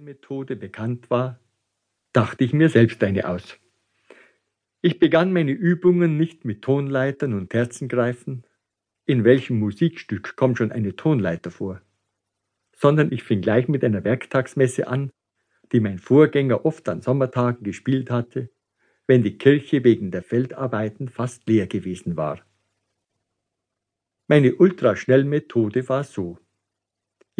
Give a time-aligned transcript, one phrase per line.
[0.00, 1.38] Schnellmethode bekannt war,
[2.14, 3.58] dachte ich mir selbst eine aus.
[4.80, 8.46] Ich begann meine Übungen nicht mit Tonleitern und Terzengreifen,
[9.04, 11.82] in welchem Musikstück kommt schon eine Tonleiter vor,
[12.74, 15.10] sondern ich fing gleich mit einer Werktagsmesse an,
[15.70, 18.48] die mein Vorgänger oft an Sommertagen gespielt hatte,
[19.06, 22.40] wenn die Kirche wegen der Feldarbeiten fast leer gewesen war.
[24.28, 26.38] Meine Ultraschnellmethode war so.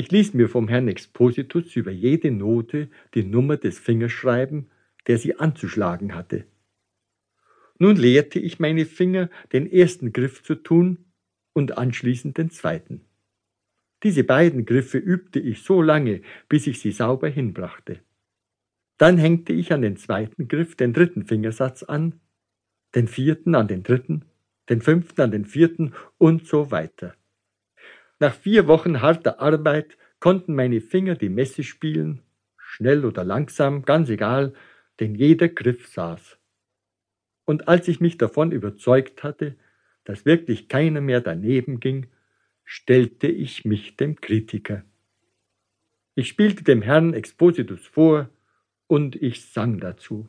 [0.00, 4.70] Ich ließ mir vom Herrn Expositus über jede Note die Nummer des Fingers schreiben,
[5.06, 6.46] der sie anzuschlagen hatte.
[7.78, 11.04] Nun lehrte ich meine Finger, den ersten Griff zu tun
[11.52, 13.02] und anschließend den zweiten.
[14.02, 18.00] Diese beiden Griffe übte ich so lange, bis ich sie sauber hinbrachte.
[18.96, 22.20] Dann hängte ich an den zweiten Griff den dritten Fingersatz an,
[22.94, 24.24] den vierten an den dritten,
[24.70, 27.14] den fünften an den vierten und so weiter.
[28.20, 32.20] Nach vier Wochen harter Arbeit konnten meine Finger die Messe spielen,
[32.58, 34.52] schnell oder langsam, ganz egal,
[35.00, 36.38] denn jeder Griff saß.
[37.46, 39.56] Und als ich mich davon überzeugt hatte,
[40.04, 42.08] dass wirklich keiner mehr daneben ging,
[42.62, 44.84] stellte ich mich dem Kritiker.
[46.14, 48.28] Ich spielte dem Herrn Expositus vor
[48.86, 50.28] und ich sang dazu.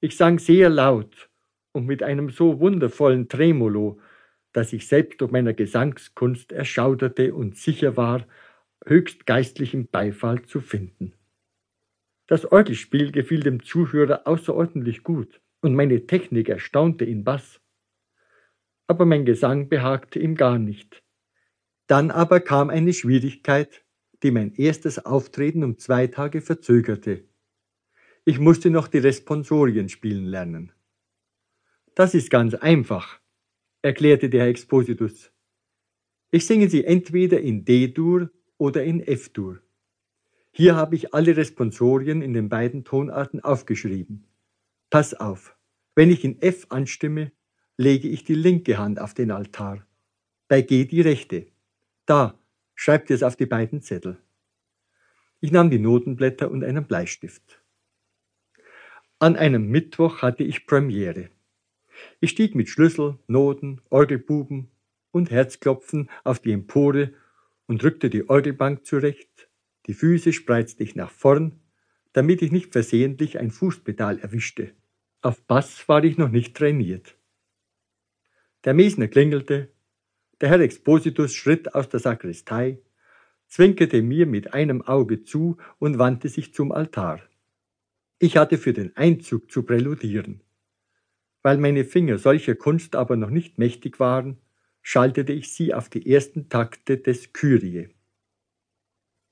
[0.00, 1.28] Ich sang sehr laut
[1.72, 4.00] und mit einem so wundervollen Tremolo,
[4.58, 8.26] dass ich selbst durch meiner Gesangskunst erschauderte und sicher war,
[8.84, 11.12] höchst geistlichen Beifall zu finden.
[12.26, 17.60] Das Orgelspiel gefiel dem Zuhörer außerordentlich gut, und meine Technik erstaunte ihn Bass.
[18.88, 21.04] Aber mein Gesang behagte ihm gar nicht.
[21.86, 23.84] Dann aber kam eine Schwierigkeit,
[24.24, 27.22] die mein erstes Auftreten um zwei Tage verzögerte.
[28.24, 30.72] Ich musste noch die Responsorien spielen lernen.
[31.94, 33.20] Das ist ganz einfach,
[33.82, 35.32] erklärte der Expositus.
[36.30, 39.60] Ich singe sie entweder in D-Dur oder in F-Dur.
[40.50, 44.26] Hier habe ich alle Responsorien in den beiden Tonarten aufgeschrieben.
[44.90, 45.56] Pass auf,
[45.94, 47.32] wenn ich in F anstimme,
[47.76, 49.86] lege ich die linke Hand auf den Altar.
[50.48, 51.46] Bei G die rechte.
[52.06, 52.38] Da,
[52.74, 54.18] schreibt es auf die beiden Zettel.
[55.40, 57.62] Ich nahm die Notenblätter und einen Bleistift.
[59.20, 61.30] An einem Mittwoch hatte ich Premiere.
[62.20, 64.70] Ich stieg mit Schlüssel, Noten, Orgelbuben
[65.10, 67.12] und Herzklopfen auf die Empore
[67.66, 69.48] und rückte die Orgelbank zurecht.
[69.86, 71.60] Die Füße spreizte ich nach vorn,
[72.12, 74.72] damit ich nicht versehentlich ein Fußpedal erwischte.
[75.22, 77.16] Auf Bass war ich noch nicht trainiert.
[78.64, 79.68] Der Mesner klingelte,
[80.40, 82.78] der Herr Expositus schritt aus der Sakristei,
[83.46, 87.20] zwinkerte mir mit einem Auge zu und wandte sich zum Altar.
[88.18, 90.42] Ich hatte für den Einzug zu präludieren.
[91.42, 94.38] Weil meine Finger solcher Kunst aber noch nicht mächtig waren,
[94.82, 97.88] schaltete ich sie auf die ersten Takte des Kyrie.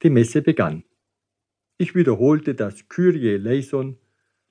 [0.03, 0.85] Die Messe begann.
[1.79, 3.99] Ich wiederholte das Kyrie eleison,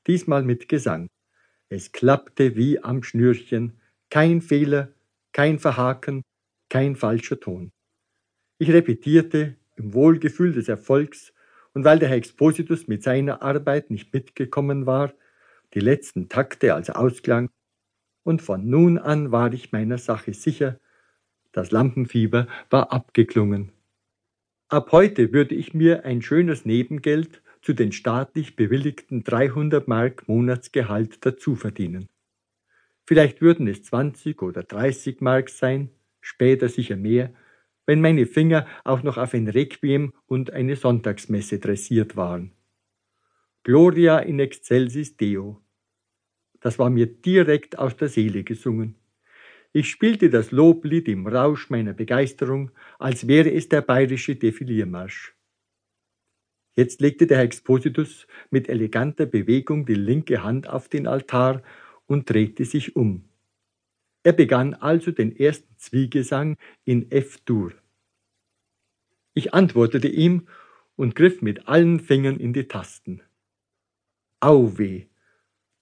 [0.08, 1.08] diesmal mit Gesang.
[1.70, 3.80] Es klappte wie am Schnürchen,
[4.10, 4.94] kein Fehler,
[5.32, 6.22] kein Verhaken,
[6.70, 7.72] kein falscher Ton.
[8.58, 11.34] Ich repetierte im Wohlgefühl des Erfolgs,
[11.74, 15.14] und weil der Herr Expositus mit seiner Arbeit nicht mitgekommen war,
[15.76, 17.50] die letzten Takte als Ausklang,
[18.24, 20.80] und von nun an war ich meiner Sache sicher,
[21.52, 23.72] das Lampenfieber war abgeklungen.
[24.68, 31.26] Ab heute würde ich mir ein schönes Nebengeld zu den staatlich bewilligten 300 Mark Monatsgehalt
[31.26, 32.08] dazu verdienen.
[33.06, 37.34] Vielleicht würden es 20 oder 30 Mark sein, später sicher mehr,
[37.86, 42.52] wenn meine Finger auch noch auf ein Requiem und eine Sonntagsmesse dressiert waren.
[43.64, 45.65] Gloria in excelsis Deo.
[46.66, 48.96] Das war mir direkt aus der Seele gesungen.
[49.72, 55.36] Ich spielte das Loblied im Rausch meiner Begeisterung, als wäre es der bayerische Defiliermarsch.
[56.76, 61.62] Jetzt legte der Herr Expositus mit eleganter Bewegung die linke Hand auf den Altar
[62.08, 63.30] und drehte sich um.
[64.24, 67.74] Er begann also den ersten Zwiegesang in F-Dur.
[69.36, 70.48] Ich antwortete ihm
[70.96, 73.22] und griff mit allen Fingern in die Tasten.
[74.40, 75.06] Auweh,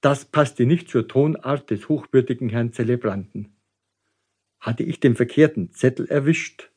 [0.03, 3.55] das passte nicht zur Tonart des hochwürdigen Herrn Zelebranten.
[4.59, 6.71] Hatte ich den verkehrten Zettel erwischt?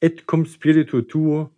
[0.00, 1.50] Et cum spiritu tuo?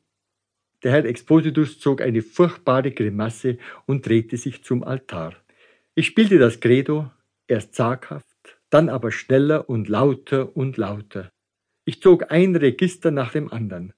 [0.83, 5.37] Der Herr Expositus zog eine furchtbare Grimasse und drehte sich zum Altar.
[5.95, 7.09] Ich spielte das Credo,
[7.47, 11.31] erst zaghaft, dann aber schneller und lauter und lauter.
[11.85, 13.93] Ich zog ein Register nach dem anderen.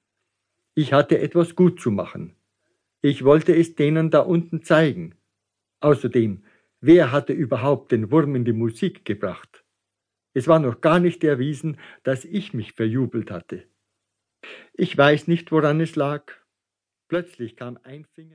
[0.75, 2.37] Ich hatte etwas gut zu machen.
[3.00, 5.15] Ich wollte es denen da unten zeigen.
[5.81, 6.44] Außerdem,
[6.84, 9.64] Wer hatte überhaupt den Wurm in die Musik gebracht?
[10.34, 13.69] Es war noch gar nicht erwiesen, dass ich mich verjubelt hatte.
[14.75, 16.32] Ich weiß nicht, woran es lag.
[17.08, 18.31] Plötzlich kam ein Finger.